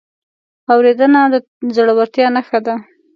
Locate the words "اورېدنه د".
0.71-1.35